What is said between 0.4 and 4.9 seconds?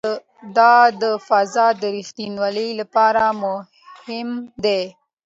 دا د فضا د ریښتینولي لپاره مهم دی.